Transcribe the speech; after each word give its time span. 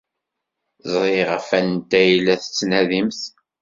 Ẓriɣ 0.91 1.27
ɣef 1.33 1.47
wanta 1.51 1.97
ay 2.01 2.11
la 2.25 2.35
tettnadimt. 2.43 3.21